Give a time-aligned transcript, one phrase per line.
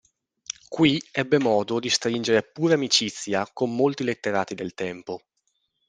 [0.67, 5.21] Qui, ebbe modo di stringere pure amicizia con molti letterati del tempo.